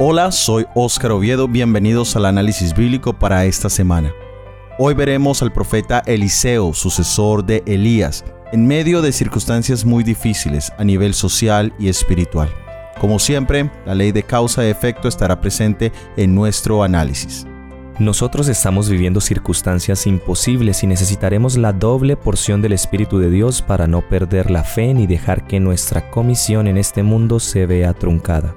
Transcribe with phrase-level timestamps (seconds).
[0.00, 4.12] Hola, soy Óscar Oviedo, bienvenidos al análisis bíblico para esta semana.
[4.76, 10.84] Hoy veremos al profeta Eliseo, sucesor de Elías, en medio de circunstancias muy difíciles a
[10.84, 12.52] nivel social y espiritual.
[13.00, 17.46] Como siempre, la ley de causa y efecto estará presente en nuestro análisis.
[18.00, 23.86] Nosotros estamos viviendo circunstancias imposibles y necesitaremos la doble porción del Espíritu de Dios para
[23.86, 28.56] no perder la fe ni dejar que nuestra comisión en este mundo se vea truncada.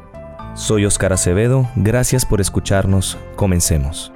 [0.58, 4.12] Soy Oscar Acevedo, gracias por escucharnos, comencemos.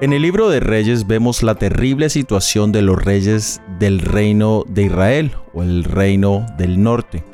[0.00, 4.84] En el libro de Reyes vemos la terrible situación de los reyes del reino de
[4.84, 7.24] Israel o el reino del norte.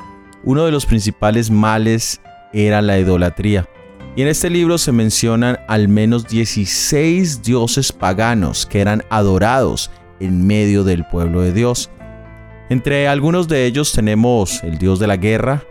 [0.43, 2.19] Uno de los principales males
[2.51, 3.65] era la idolatría.
[4.17, 10.45] Y en este libro se mencionan al menos 16 dioses paganos que eran adorados en
[10.45, 11.89] medio del pueblo de Dios.
[12.67, 15.63] Entre algunos de ellos tenemos el dios de la guerra,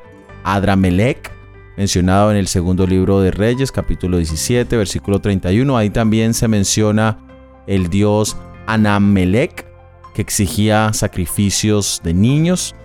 [0.44, 1.32] Adramelech,
[1.76, 5.76] mencionado en el segundo libro de Reyes, capítulo 17, versículo 31.
[5.76, 7.18] Ahí también se menciona
[7.66, 8.36] el dios
[8.66, 9.66] Anamelech,
[10.14, 12.76] que exigía sacrificios de niños.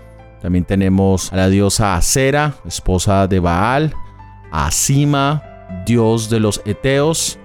[0.41, 3.93] También tenemos a la diosa Acera, esposa de Baal,
[4.51, 5.43] a Asima,
[5.85, 7.37] dios de los Eteos,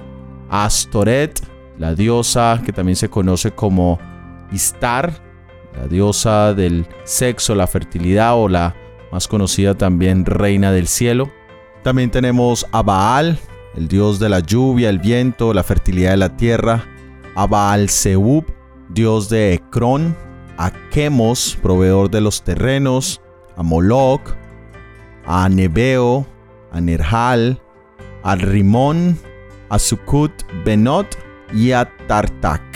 [0.49, 1.43] Astoret,
[1.79, 3.99] la diosa que también se conoce como
[4.51, 5.24] Istar,
[5.77, 8.75] la diosa del sexo, la fertilidad o la
[9.13, 11.31] más conocida también reina del cielo.
[11.83, 13.39] También tenemos a Baal,
[13.77, 16.85] el dios de la lluvia, el viento, la fertilidad de la tierra,
[17.35, 18.45] a Baal Zeub,
[18.89, 20.17] dios de Ecrón,
[20.57, 23.21] a Chemos, proveedor de los terrenos,
[23.57, 24.35] a Moloch,
[25.27, 26.27] a Nebeo,
[26.73, 27.61] a Nerhal,
[28.23, 29.19] a Rimón,
[29.69, 30.33] a Sukut
[30.65, 31.17] Benot
[31.53, 32.74] y a Tartak.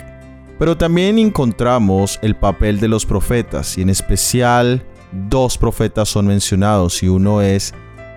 [0.58, 7.02] Pero también encontramos el papel de los profetas y en especial dos profetas son mencionados
[7.02, 7.72] y uno es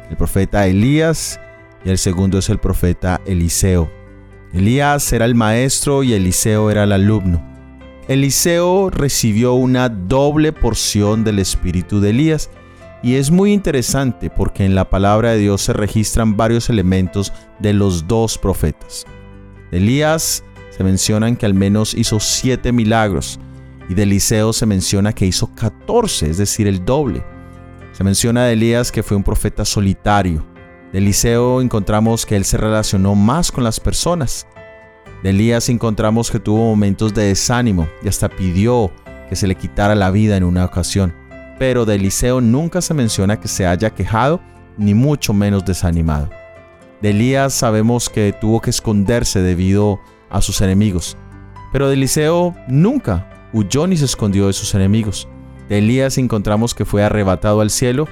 [0.10, 1.40] el profeta Elías
[1.86, 3.90] y el segundo es el profeta Eliseo.
[4.54, 7.48] Elías era el maestro y Eliseo era el alumno.
[8.08, 12.50] Eliseo recibió una doble porción del espíritu de Elías
[13.04, 17.74] y es muy interesante porque en la palabra de Dios se registran varios elementos de
[17.74, 19.06] los dos profetas.
[19.72, 20.44] Elías
[20.82, 23.40] se mencionan que al menos hizo siete milagros
[23.88, 27.24] y de Eliseo se menciona que hizo 14, es decir, el doble.
[27.92, 30.44] Se menciona de Elías que fue un profeta solitario.
[30.92, 34.48] De Eliseo encontramos que él se relacionó más con las personas.
[35.22, 38.92] De Elías encontramos que tuvo momentos de desánimo y hasta pidió
[39.30, 41.14] que se le quitara la vida en una ocasión.
[41.60, 44.42] Pero de Eliseo nunca se menciona que se haya quejado,
[44.80, 46.32] ni mucho menos desanimado.
[47.04, 50.00] De Elías sabemos que tuvo que esconderse debido
[50.32, 51.18] a sus enemigos.
[51.72, 55.28] Pero de Eliseo nunca huyó ni se escondió de sus enemigos.
[55.70, 58.08] De Elías encontramos que fue arrebatado al cielo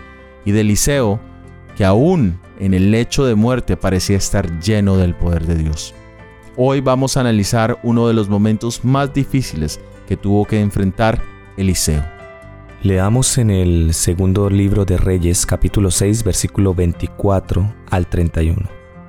[0.46, 1.20] y de Eliseo
[1.76, 5.94] que aún en el lecho de muerte parecía estar lleno del poder de Dios.
[6.56, 11.22] Hoy vamos a analizar uno de los momentos más difíciles que tuvo que enfrentar
[11.56, 12.04] Eliseo.
[12.82, 18.58] Leamos en el segundo libro de Reyes capítulo 6 versículo 24 al 31.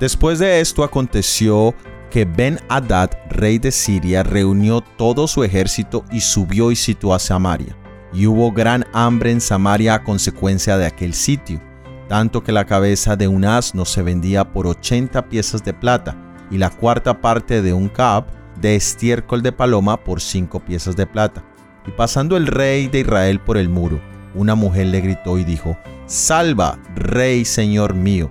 [0.00, 1.74] Después de esto aconteció
[2.10, 7.76] que Ben-Hadad, rey de Siria, reunió todo su ejército y subió y situó a Samaria.
[8.12, 11.62] Y hubo gran hambre en Samaria a consecuencia de aquel sitio,
[12.08, 16.16] tanto que la cabeza de un asno se vendía por 80 piezas de plata,
[16.50, 18.26] y la cuarta parte de un cab
[18.60, 21.44] de estiércol de paloma por cinco piezas de plata.
[21.86, 24.00] Y pasando el rey de Israel por el muro,
[24.34, 28.30] una mujer le gritó y dijo, Salva, rey señor mío.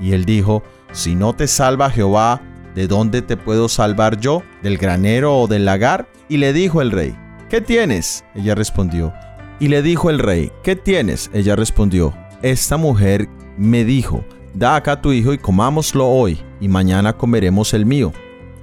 [0.00, 2.40] Y él dijo, Si no te salva Jehová,
[2.74, 4.42] ¿De dónde te puedo salvar yo?
[4.62, 6.08] ¿Del granero o del lagar?
[6.28, 7.16] Y le dijo el rey,
[7.48, 8.24] ¿qué tienes?
[8.34, 9.12] Ella respondió.
[9.60, 11.30] Y le dijo el rey, ¿qué tienes?
[11.32, 14.24] Ella respondió, esta mujer me dijo,
[14.54, 18.12] da acá tu hijo y comámoslo hoy, y mañana comeremos el mío.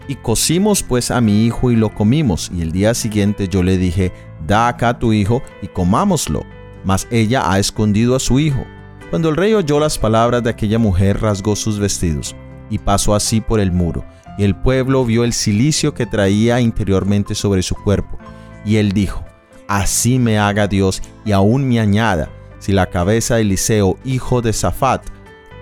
[0.10, 3.78] Y cocimos pues a mi hijo y lo comimos, y el día siguiente yo le
[3.78, 4.12] dije,
[4.46, 6.44] da acá tu hijo y comámoslo.
[6.84, 8.66] Mas ella ha escondido a su hijo.
[9.10, 12.36] Cuando el rey oyó las palabras de aquella mujer, rasgó sus vestidos
[12.72, 14.04] y pasó así por el muro.
[14.40, 18.18] Y el pueblo vio el silicio que traía interiormente sobre su cuerpo.
[18.66, 19.24] Y él dijo,
[19.68, 22.30] Así me haga Dios y aún me añada,
[22.60, 25.04] si la cabeza de Eliseo, hijo de Safat,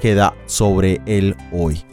[0.02, 1.84] queda sobre él hoy.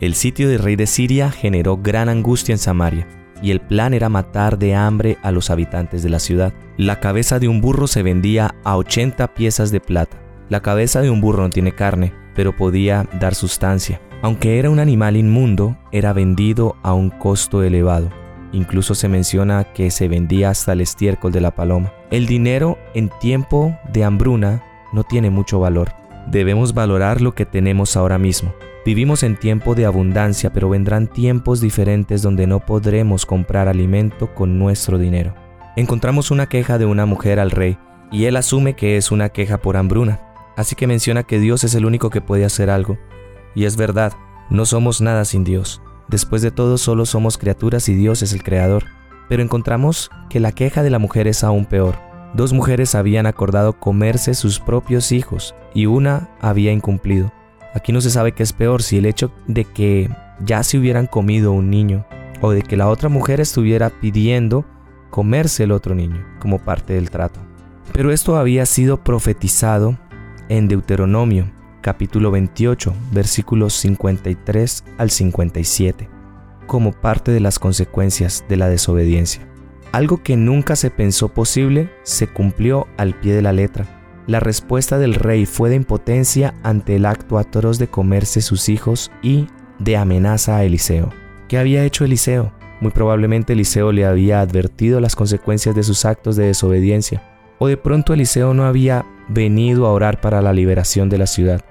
[0.00, 3.08] El sitio del rey de Siria generó gran angustia en Samaria,
[3.42, 6.52] y el plan era matar de hambre a los habitantes de la ciudad.
[6.76, 10.18] La cabeza de un burro se vendía a 80 piezas de plata.
[10.48, 14.00] La cabeza de un burro no tiene carne, pero podía dar sustancia.
[14.26, 18.10] Aunque era un animal inmundo, era vendido a un costo elevado.
[18.50, 21.92] Incluso se menciona que se vendía hasta el estiércol de la paloma.
[22.10, 25.92] El dinero en tiempo de hambruna no tiene mucho valor.
[26.26, 28.52] Debemos valorar lo que tenemos ahora mismo.
[28.84, 34.58] Vivimos en tiempo de abundancia, pero vendrán tiempos diferentes donde no podremos comprar alimento con
[34.58, 35.36] nuestro dinero.
[35.76, 37.78] Encontramos una queja de una mujer al rey,
[38.10, 40.20] y él asume que es una queja por hambruna.
[40.56, 42.98] Así que menciona que Dios es el único que puede hacer algo.
[43.56, 44.12] Y es verdad,
[44.50, 45.82] no somos nada sin Dios.
[46.08, 48.84] Después de todo, solo somos criaturas y Dios es el creador.
[49.28, 51.96] Pero encontramos que la queja de la mujer es aún peor.
[52.34, 57.32] Dos mujeres habían acordado comerse sus propios hijos y una había incumplido.
[57.74, 60.10] Aquí no se sabe qué es peor, si el hecho de que
[60.44, 62.06] ya se hubieran comido un niño
[62.42, 64.66] o de que la otra mujer estuviera pidiendo
[65.10, 67.40] comerse el otro niño como parte del trato.
[67.92, 69.98] Pero esto había sido profetizado
[70.50, 71.55] en Deuteronomio
[71.86, 76.08] capítulo 28 versículos 53 al 57
[76.66, 79.46] como parte de las consecuencias de la desobediencia.
[79.92, 83.86] Algo que nunca se pensó posible se cumplió al pie de la letra.
[84.26, 89.12] La respuesta del rey fue de impotencia ante el acto atroz de comerse sus hijos
[89.22, 89.46] y
[89.78, 91.10] de amenaza a Eliseo.
[91.46, 92.52] ¿Qué había hecho Eliseo?
[92.80, 97.22] Muy probablemente Eliseo le había advertido las consecuencias de sus actos de desobediencia.
[97.60, 101.64] O de pronto Eliseo no había venido a orar para la liberación de la ciudad.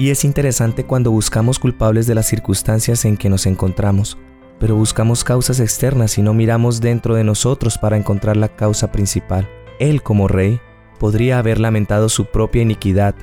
[0.00, 4.16] Y es interesante cuando buscamos culpables de las circunstancias en que nos encontramos,
[4.58, 9.46] pero buscamos causas externas y no miramos dentro de nosotros para encontrar la causa principal.
[9.78, 10.58] Él como rey
[10.98, 13.14] podría haber lamentado su propia iniquidad,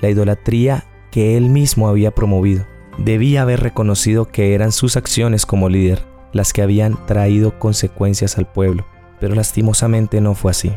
[0.00, 2.66] la idolatría que él mismo había promovido.
[2.98, 8.50] Debía haber reconocido que eran sus acciones como líder las que habían traído consecuencias al
[8.50, 8.84] pueblo,
[9.20, 10.72] pero lastimosamente no fue así.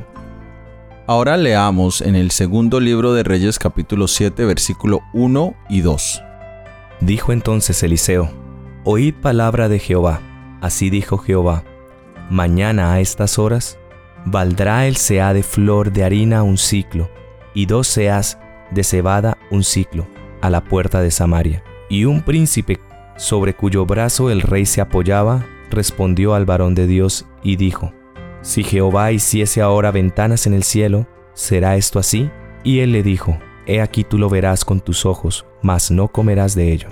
[1.10, 6.22] Ahora leamos en el segundo libro de Reyes capítulo 7 versículo 1 y 2.
[7.00, 8.30] Dijo entonces Eliseo,
[8.84, 10.22] Oíd palabra de Jehová.
[10.62, 11.64] Así dijo Jehová,
[12.30, 13.80] Mañana a estas horas
[14.24, 17.10] valdrá el seá de flor de harina un ciclo,
[17.56, 18.38] y dos seas
[18.70, 20.06] de cebada un ciclo,
[20.42, 21.64] a la puerta de Samaria.
[21.90, 22.80] Y un príncipe
[23.18, 27.94] sobre cuyo brazo el rey se apoyaba, respondió al varón de Dios y dijo,
[28.42, 32.30] si Jehová hiciese ahora ventanas en el cielo, ¿será esto así?
[32.64, 36.56] Y él le dijo, He aquí tú lo verás con tus ojos, mas no comerás
[36.56, 36.90] de ello.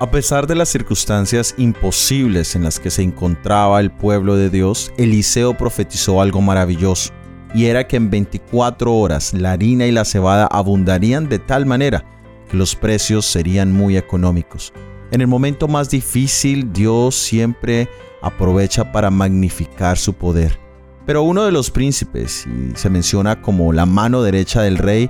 [0.00, 4.92] A pesar de las circunstancias imposibles en las que se encontraba el pueblo de Dios,
[4.96, 7.12] Eliseo profetizó algo maravilloso,
[7.54, 12.04] y era que en 24 horas la harina y la cebada abundarían de tal manera
[12.48, 14.72] que los precios serían muy económicos.
[15.10, 17.88] En el momento más difícil, Dios siempre
[18.20, 20.67] aprovecha para magnificar su poder.
[21.08, 25.08] Pero uno de los príncipes, y se menciona como la mano derecha del rey,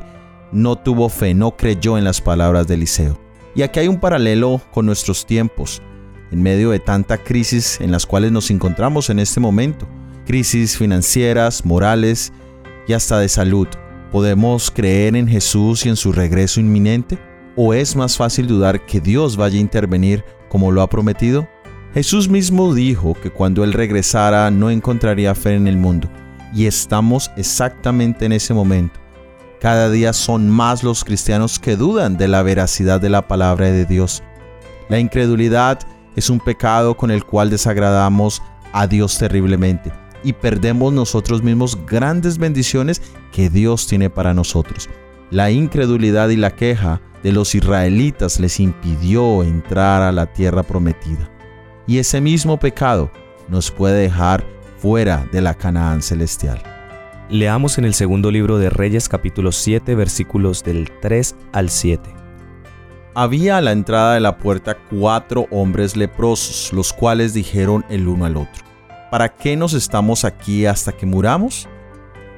[0.53, 3.19] no tuvo fe, no creyó en las palabras de Eliseo.
[3.57, 5.83] Y aquí hay un paralelo con nuestros tiempos,
[6.31, 9.89] en medio de tanta crisis en las cuales nos encontramos en este momento.
[10.25, 12.33] Crisis financieras, morales
[12.87, 13.67] y hasta de salud.
[14.13, 17.19] ¿Podemos creer en Jesús y en su regreso inminente?
[17.57, 21.49] ¿O es más fácil dudar que Dios vaya a intervenir como lo ha prometido?
[21.95, 26.09] Jesús mismo dijo que cuando Él regresara no encontraría fe en el mundo,
[26.55, 29.01] y estamos exactamente en ese momento.
[29.61, 33.87] Cada día son más los cristianos que dudan de la veracidad de la palabra de
[33.87, 34.23] Dios.
[34.89, 35.81] La incredulidad
[36.15, 38.43] es un pecado con el cual desagradamos
[38.73, 39.91] a Dios terriblemente
[40.23, 43.03] y perdemos nosotros mismos grandes bendiciones
[43.33, 44.89] que Dios tiene para nosotros.
[45.31, 51.38] La incredulidad y la queja de los israelitas les impidió entrar a la tierra prometida
[51.89, 53.11] y ese mismo pecado
[53.49, 54.45] nos puede dejar
[54.77, 56.63] fuera de la Canaán celestial.
[57.31, 62.15] Leamos en el segundo libro de Reyes capítulo 7 versículos del 3 al 7.
[63.15, 68.27] Había a la entrada de la puerta cuatro hombres leprosos, los cuales dijeron el uno
[68.27, 68.65] al otro,
[69.11, 71.69] ¿para qué nos estamos aquí hasta que muramos?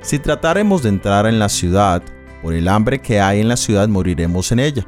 [0.00, 2.02] Si tratáremos de entrar en la ciudad,
[2.40, 4.86] por el hambre que hay en la ciudad moriremos en ella,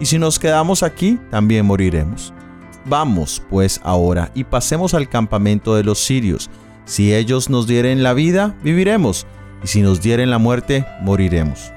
[0.00, 2.34] y si nos quedamos aquí, también moriremos.
[2.84, 6.50] Vamos pues ahora y pasemos al campamento de los sirios.
[6.84, 9.26] Si ellos nos dieren la vida, viviremos,
[9.62, 11.72] y si nos dieren la muerte, moriremos.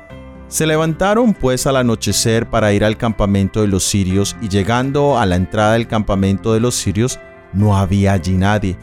[0.47, 5.25] Se levantaron pues al anochecer para ir al campamento de los sirios, y llegando a
[5.25, 7.19] la entrada del campamento de los sirios,
[7.53, 8.77] no había allí nadie,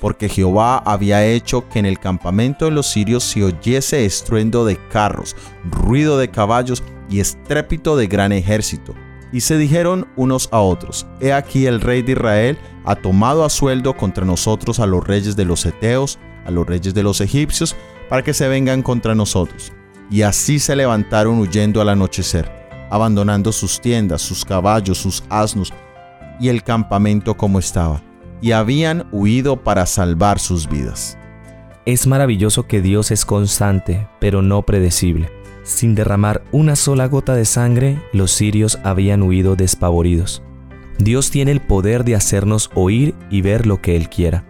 [0.00, 4.76] porque Jehová había hecho que en el campamento de los sirios se oyese estruendo de
[4.88, 5.34] carros,
[5.70, 8.94] ruido de caballos y estrépito de gran ejército.
[9.34, 13.50] Y se dijeron unos a otros, He aquí el rey de Israel ha tomado a
[13.50, 17.74] sueldo contra nosotros a los reyes de los Eteos, a los reyes de los egipcios,
[18.08, 19.72] para que se vengan contra nosotros.
[20.08, 22.48] Y así se levantaron huyendo al anochecer,
[22.90, 25.72] abandonando sus tiendas, sus caballos, sus asnos
[26.38, 28.00] y el campamento como estaba.
[28.40, 31.16] y habían huido para salvar sus vidas.
[31.86, 35.43] Es maravilloso que Dios es constante, pero no predecible.
[35.64, 40.42] Sin derramar una sola gota de sangre, los sirios habían huido despavoridos.
[40.98, 44.44] Dios tiene el poder de hacernos oír y ver lo que Él quiera.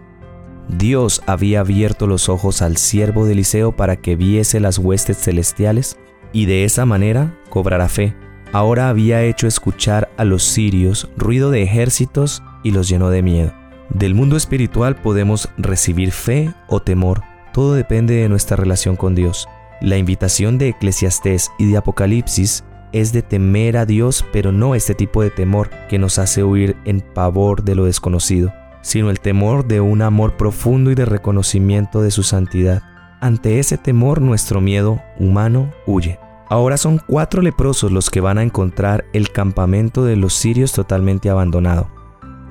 [0.67, 5.97] Dios había abierto los ojos al siervo de Eliseo para que viese las huestes celestiales
[6.33, 8.13] y de esa manera cobrara fe.
[8.51, 13.53] Ahora había hecho escuchar a los sirios ruido de ejércitos y los llenó de miedo.
[13.89, 17.21] Del mundo espiritual podemos recibir fe o temor.
[17.53, 19.47] Todo depende de nuestra relación con Dios.
[19.81, 22.63] La invitación de Eclesiastés y de Apocalipsis
[22.93, 26.77] es de temer a Dios, pero no este tipo de temor que nos hace huir
[26.85, 32.01] en pavor de lo desconocido, sino el temor de un amor profundo y de reconocimiento
[32.01, 32.83] de su santidad.
[33.19, 36.19] Ante ese temor nuestro miedo humano huye.
[36.47, 41.29] Ahora son cuatro leprosos los que van a encontrar el campamento de los sirios totalmente
[41.29, 41.89] abandonado.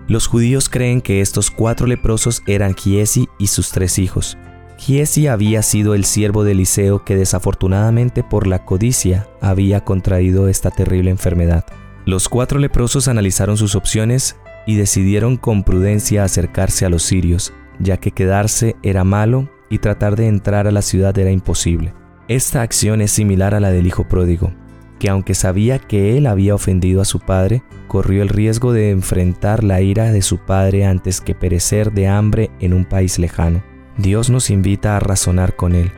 [0.09, 4.37] Los judíos creen que estos cuatro leprosos eran Giesi y sus tres hijos.
[4.79, 10.71] Giesi había sido el siervo de Eliseo que desafortunadamente por la codicia había contraído esta
[10.71, 11.65] terrible enfermedad.
[12.07, 17.97] Los cuatro leprosos analizaron sus opciones y decidieron con prudencia acercarse a los sirios, ya
[17.97, 21.95] que quedarse era malo y tratar de entrar a la ciudad era imposible.
[22.29, 24.53] Esta acción es similar a la del hijo pródigo
[24.99, 29.63] que aunque sabía que él había ofendido a su padre, corrió el riesgo de enfrentar
[29.63, 33.63] la ira de su padre antes que perecer de hambre en un país lejano.
[33.97, 35.93] Dios nos invita a razonar con él.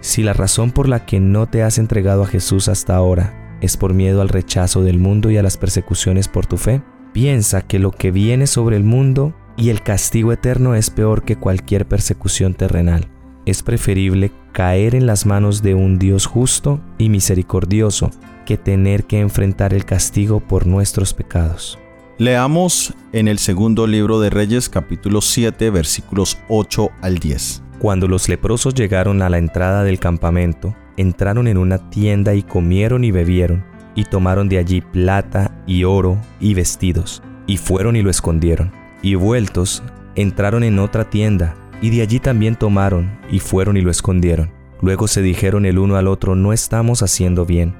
[0.00, 3.76] Si la razón por la que no te has entregado a Jesús hasta ahora es
[3.76, 7.78] por miedo al rechazo del mundo y a las persecuciones por tu fe, piensa que
[7.78, 12.54] lo que viene sobre el mundo y el castigo eterno es peor que cualquier persecución
[12.54, 13.08] terrenal.
[13.46, 18.10] Es preferible caer en las manos de un Dios justo y misericordioso
[18.44, 21.78] que tener que enfrentar el castigo por nuestros pecados.
[22.18, 27.62] Leamos en el segundo libro de Reyes capítulo 7 versículos 8 al 10.
[27.78, 33.04] Cuando los leprosos llegaron a la entrada del campamento, entraron en una tienda y comieron
[33.04, 38.08] y bebieron, y tomaron de allí plata y oro y vestidos, y fueron y lo
[38.08, 38.72] escondieron.
[39.02, 39.82] Y vueltos,
[40.14, 44.50] entraron en otra tienda, y de allí también tomaron, y fueron y lo escondieron.
[44.80, 47.74] Luego se dijeron el uno al otro, no estamos haciendo bien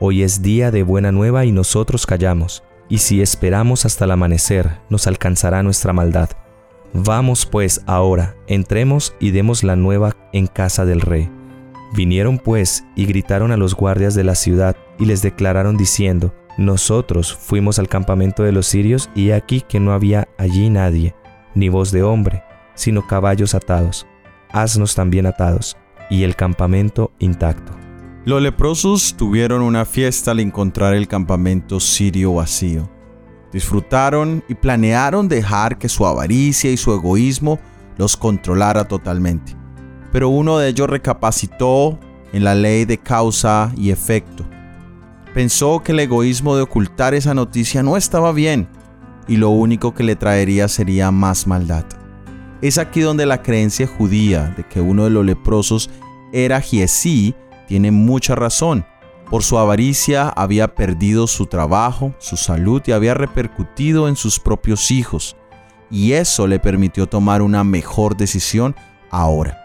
[0.00, 4.78] Hoy es día de buena nueva y nosotros callamos, y si esperamos hasta el amanecer,
[4.88, 6.30] nos alcanzará nuestra maldad.
[6.94, 11.30] Vamos pues ahora, entremos y demos la nueva en casa del rey.
[11.94, 17.34] Vinieron pues y gritaron a los guardias de la ciudad y les declararon diciendo, Nosotros
[17.34, 21.14] fuimos al campamento de los sirios y aquí que no había allí nadie,
[21.54, 22.42] ni voz de hombre,
[22.74, 24.06] sino caballos atados,
[24.50, 25.76] asnos también atados,
[26.10, 27.87] y el campamento intacto.
[28.28, 32.86] Los leprosos tuvieron una fiesta al encontrar el campamento sirio vacío.
[33.54, 37.58] Disfrutaron y planearon dejar que su avaricia y su egoísmo
[37.96, 39.56] los controlara totalmente.
[40.12, 41.98] Pero uno de ellos recapacitó
[42.34, 44.46] en la ley de causa y efecto.
[45.32, 48.68] Pensó que el egoísmo de ocultar esa noticia no estaba bien
[49.26, 51.86] y lo único que le traería sería más maldad.
[52.60, 55.88] Es aquí donde la creencia judía de que uno de los leprosos
[56.30, 57.34] era Giesí
[57.68, 58.84] tiene mucha razón.
[59.30, 64.90] Por su avaricia había perdido su trabajo, su salud y había repercutido en sus propios
[64.90, 65.36] hijos.
[65.90, 68.74] Y eso le permitió tomar una mejor decisión
[69.10, 69.58] ahora.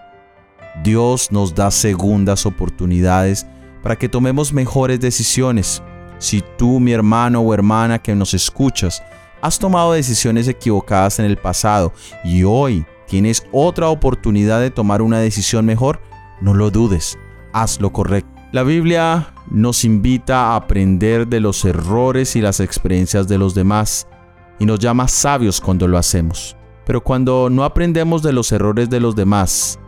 [0.83, 3.47] Dios nos da segundas oportunidades
[3.81, 5.81] para que tomemos mejores decisiones.
[6.19, 9.01] Si tú, mi hermano o hermana que nos escuchas,
[9.41, 11.93] has tomado decisiones equivocadas en el pasado
[12.25, 16.01] y hoy tienes otra oportunidad de tomar una decisión mejor,
[16.41, 17.17] no lo dudes
[17.53, 18.29] haz lo correcto.
[18.51, 24.07] La Biblia nos invita a aprender de los errores y las experiencias de los demás
[24.59, 26.55] y nos llama sabios cuando lo hacemos.
[26.85, 29.79] Pero cuando no aprendemos de los errores de los demás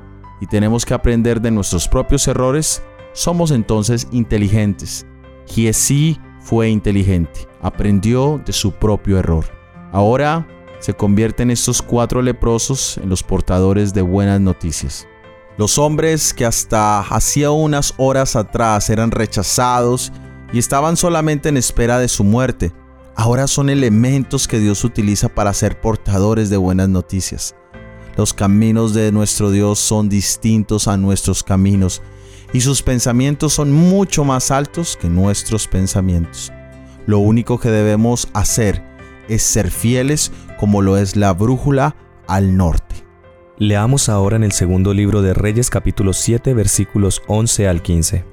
[0.42, 2.82] y tenemos que aprender de nuestros propios errores,
[3.14, 5.06] somos entonces inteligentes.
[5.46, 9.46] Giesi fue inteligente, aprendió de su propio error.
[9.92, 10.48] Ahora
[10.80, 15.08] se convierten estos cuatro leprosos en los portadores de buenas noticias.
[15.58, 20.12] Los hombres que hasta hacía unas horas atrás eran rechazados
[20.52, 22.74] y estaban solamente en espera de su muerte,
[23.16, 27.56] ahora son elementos que Dios utiliza para ser portadores de buenas noticias.
[28.18, 32.02] Los caminos de nuestro Dios son distintos a nuestros caminos
[32.52, 36.52] y sus pensamientos son mucho más altos que nuestros pensamientos.
[37.06, 38.84] Lo único que debemos hacer
[39.30, 41.96] es ser fieles como lo es la brújula
[42.28, 43.05] al norte.
[43.58, 48.26] Leamos ahora en el segundo libro de Reyes capítulo 7 versículos 11 al 15.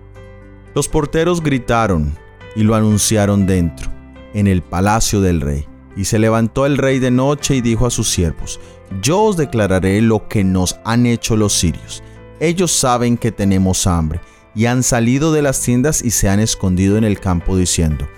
[0.75, 2.19] Los porteros gritaron
[2.57, 3.89] y lo anunciaron dentro,
[4.35, 5.69] en el palacio del rey.
[5.97, 8.59] Y se levantó el rey de noche y dijo a sus siervos,
[9.01, 12.03] Yo os declararé lo que nos han hecho los sirios.
[12.41, 14.21] Ellos saben que tenemos hambre,
[14.57, 18.09] y han salido de las tiendas y se han escondido en el campo diciendo,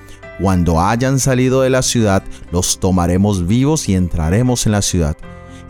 [0.40, 5.18] Cuando hayan salido de la ciudad, los tomaremos vivos y entraremos en la ciudad.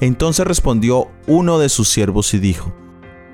[0.04, 2.74] Entonces respondió uno de sus siervos y dijo,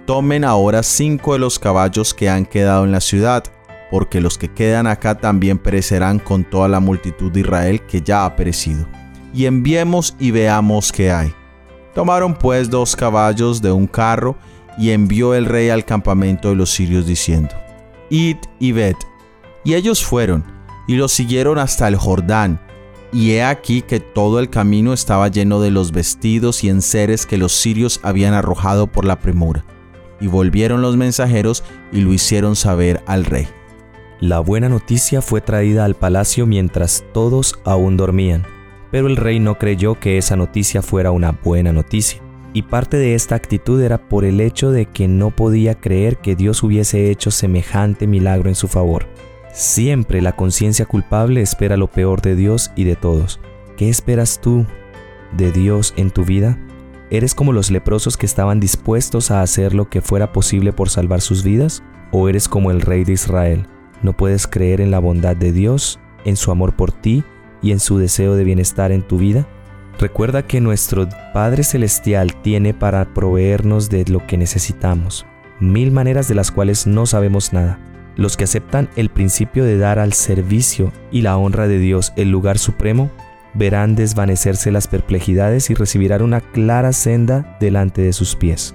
[0.06, 3.42] Tomen ahora cinco de los caballos que han quedado en la ciudad,
[3.90, 8.24] porque los que quedan acá también perecerán con toda la multitud de Israel que ya
[8.24, 8.86] ha perecido.
[9.34, 11.34] Y enviemos y veamos qué hay.
[11.92, 14.36] Tomaron pues dos caballos de un carro,
[14.78, 17.52] y envió el rey al campamento de los sirios diciendo,
[18.10, 18.94] Id y ved.
[19.64, 20.44] Y ellos fueron,
[20.86, 22.60] y los siguieron hasta el Jordán,
[23.12, 27.38] y he aquí que todo el camino estaba lleno de los vestidos y enseres que
[27.38, 29.64] los sirios habían arrojado por la premura.
[30.20, 33.48] Y volvieron los mensajeros y lo hicieron saber al rey.
[34.20, 38.44] La buena noticia fue traída al palacio mientras todos aún dormían,
[38.90, 42.20] pero el rey no creyó que esa noticia fuera una buena noticia.
[42.52, 46.36] Y parte de esta actitud era por el hecho de que no podía creer que
[46.36, 49.06] Dios hubiese hecho semejante milagro en su favor.
[49.52, 53.40] Siempre la conciencia culpable espera lo peor de Dios y de todos.
[53.76, 54.64] ¿Qué esperas tú
[55.36, 56.58] de Dios en tu vida?
[57.10, 61.20] ¿Eres como los leprosos que estaban dispuestos a hacer lo que fuera posible por salvar
[61.20, 61.82] sus vidas?
[62.12, 63.66] ¿O eres como el rey de Israel?
[64.02, 67.24] ¿No puedes creer en la bondad de Dios, en su amor por ti
[67.60, 69.48] y en su deseo de bienestar en tu vida?
[69.98, 75.26] Recuerda que nuestro Padre Celestial tiene para proveernos de lo que necesitamos,
[75.58, 77.78] mil maneras de las cuales no sabemos nada.
[78.20, 82.30] Los que aceptan el principio de dar al servicio y la honra de Dios el
[82.30, 83.10] lugar supremo,
[83.54, 88.74] verán desvanecerse las perplejidades y recibirán una clara senda delante de sus pies.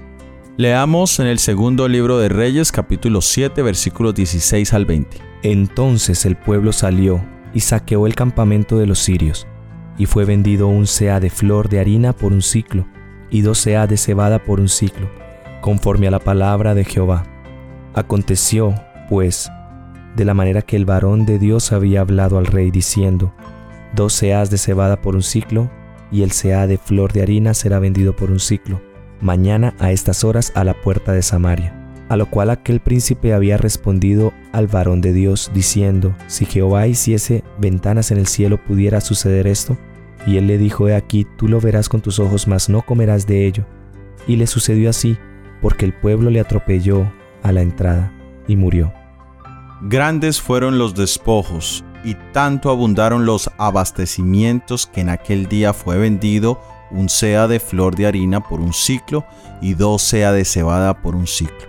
[0.56, 5.16] Leamos en el segundo libro de Reyes capítulo 7 versículos 16 al 20.
[5.44, 7.24] Entonces el pueblo salió
[7.54, 9.46] y saqueó el campamento de los sirios,
[9.96, 12.84] y fue vendido un sea de flor de harina por un ciclo,
[13.30, 15.08] y dos sea de cebada por un ciclo,
[15.60, 17.22] conforme a la palabra de Jehová.
[17.94, 18.74] Aconteció
[19.08, 19.50] pues,
[20.16, 23.34] de la manera que el varón de Dios había hablado al rey diciendo,
[23.94, 25.70] dos seas de cebada por un ciclo,
[26.10, 28.80] y el sea de flor de harina será vendido por un ciclo,
[29.20, 31.82] mañana a estas horas a la puerta de Samaria.
[32.08, 37.42] A lo cual aquel príncipe había respondido al varón de Dios, diciendo, Si Jehová hiciese
[37.58, 39.76] ventanas en el cielo, ¿pudiera suceder esto?
[40.24, 43.26] Y él le dijo, He aquí, tú lo verás con tus ojos, mas no comerás
[43.26, 43.66] de ello.
[44.28, 45.18] Y le sucedió así,
[45.60, 47.10] porque el pueblo le atropelló
[47.42, 48.15] a la entrada
[48.46, 48.92] y murió.
[49.82, 56.60] Grandes fueron los despojos, y tanto abundaron los abastecimientos que en aquel día fue vendido
[56.90, 59.26] un sea de flor de harina por un ciclo
[59.60, 61.66] y dos sea de cebada por un ciclo,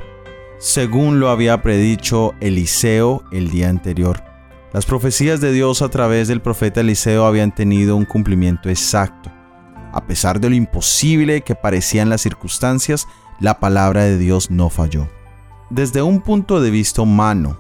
[0.60, 4.24] según lo había predicho Eliseo el día anterior.
[4.74, 9.32] Las profecías de Dios a través del profeta Eliseo habían tenido un cumplimiento exacto.
[9.92, 13.08] A pesar de lo imposible que parecían las circunstancias,
[13.40, 15.10] la palabra de Dios no falló.
[15.70, 17.58] Desde un punto de vista humano,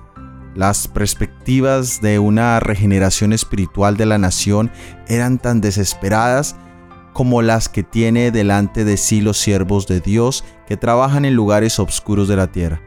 [0.55, 4.71] las perspectivas de una regeneración espiritual de la nación
[5.09, 6.55] eran tan desesperadas
[7.11, 11.79] como las que tiene delante de sí los siervos de Dios que trabajan en lugares
[11.79, 12.81] oscuros de la tierra.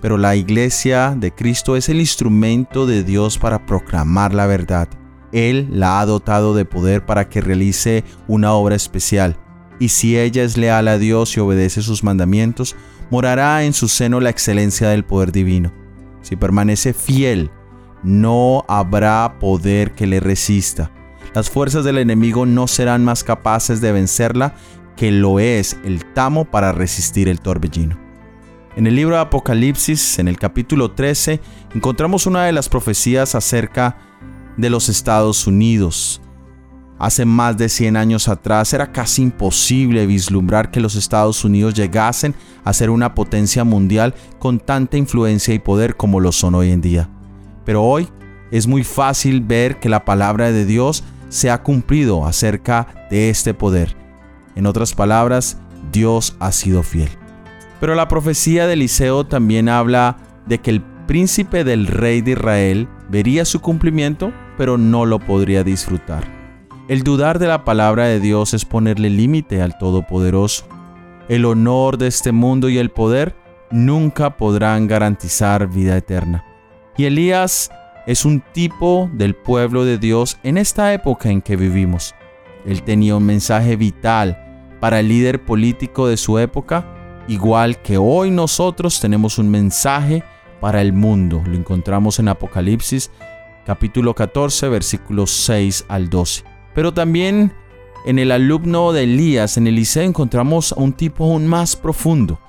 [0.00, 4.88] Pero la iglesia de Cristo es el instrumento de Dios para proclamar la verdad.
[5.32, 9.36] Él la ha dotado de poder para que realice una obra especial.
[9.80, 12.76] Y si ella es leal a Dios y obedece sus mandamientos,
[13.12, 15.70] morará en su seno la excelencia del poder divino.
[16.22, 17.50] Si permanece fiel,
[18.02, 20.90] no habrá poder que le resista.
[21.34, 24.54] Las fuerzas del enemigo no serán más capaces de vencerla
[24.96, 27.98] que lo es el tamo para resistir el torbellino.
[28.76, 31.38] En el libro de Apocalipsis, en el capítulo 13,
[31.74, 33.98] encontramos una de las profecías acerca
[34.56, 36.21] de los Estados Unidos.
[37.02, 42.32] Hace más de 100 años atrás era casi imposible vislumbrar que los Estados Unidos llegasen
[42.62, 46.80] a ser una potencia mundial con tanta influencia y poder como lo son hoy en
[46.80, 47.08] día.
[47.64, 48.08] Pero hoy
[48.52, 53.52] es muy fácil ver que la palabra de Dios se ha cumplido acerca de este
[53.52, 53.96] poder.
[54.54, 55.58] En otras palabras,
[55.90, 57.08] Dios ha sido fiel.
[57.80, 62.88] Pero la profecía de Eliseo también habla de que el príncipe del rey de Israel
[63.10, 66.41] vería su cumplimiento, pero no lo podría disfrutar.
[66.88, 70.66] El dudar de la palabra de Dios es ponerle límite al Todopoderoso.
[71.28, 73.36] El honor de este mundo y el poder
[73.70, 76.44] nunca podrán garantizar vida eterna.
[76.96, 77.70] Y Elías
[78.08, 82.16] es un tipo del pueblo de Dios en esta época en que vivimos.
[82.66, 86.84] Él tenía un mensaje vital para el líder político de su época,
[87.28, 90.24] igual que hoy nosotros tenemos un mensaje
[90.60, 91.44] para el mundo.
[91.46, 93.12] Lo encontramos en Apocalipsis
[93.64, 96.51] capítulo 14 versículos 6 al 12.
[96.74, 97.52] Pero también
[98.04, 102.40] en el alumno de Elías, en Eliseo, encontramos a un tipo aún más profundo,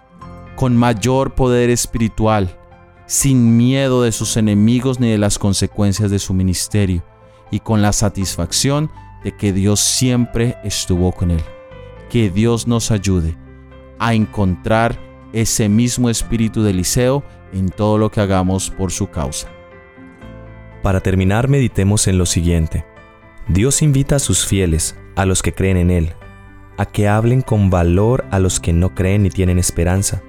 [0.55, 2.57] con mayor poder espiritual,
[3.05, 7.03] sin miedo de sus enemigos ni de las consecuencias de su ministerio,
[7.51, 8.89] y con la satisfacción
[9.23, 11.43] de que Dios siempre estuvo con él.
[12.09, 13.37] Que Dios nos ayude
[13.99, 14.99] a encontrar
[15.33, 19.49] ese mismo espíritu de Eliseo en todo lo que hagamos por su causa.
[20.81, 22.85] Para terminar, meditemos en lo siguiente.
[23.49, 26.13] Dios invita a sus fieles, a los que creen en Él,
[26.77, 30.23] a que hablen con valor a los que no creen ni tienen esperanza.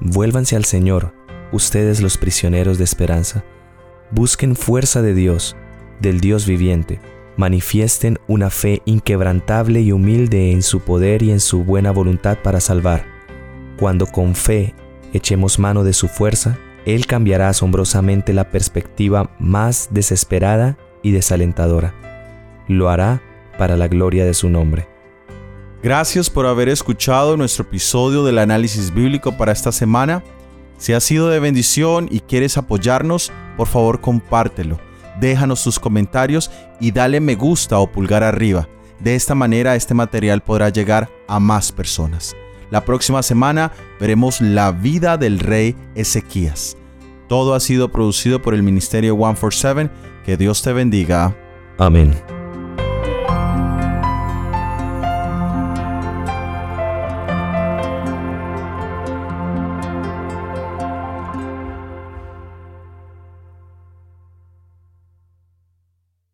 [0.00, 1.14] Vuélvanse al Señor,
[1.52, 3.44] ustedes los prisioneros de esperanza.
[4.10, 5.56] Busquen fuerza de Dios,
[6.00, 7.00] del Dios viviente.
[7.36, 12.60] Manifiesten una fe inquebrantable y humilde en su poder y en su buena voluntad para
[12.60, 13.06] salvar.
[13.78, 14.74] Cuando con fe
[15.12, 21.94] echemos mano de su fuerza, Él cambiará asombrosamente la perspectiva más desesperada y desalentadora.
[22.70, 23.20] Lo hará
[23.58, 24.86] para la gloria de su nombre.
[25.82, 30.22] Gracias por haber escuchado nuestro episodio del análisis bíblico para esta semana.
[30.78, 34.78] Si ha sido de bendición y quieres apoyarnos, por favor compártelo.
[35.18, 38.68] Déjanos tus comentarios y dale me gusta o pulgar arriba.
[39.00, 42.36] De esta manera este material podrá llegar a más personas.
[42.70, 46.76] La próxima semana veremos la vida del rey Ezequías.
[47.28, 49.90] Todo ha sido producido por el Ministerio 147.
[50.24, 51.36] Que Dios te bendiga.
[51.78, 52.14] Amén.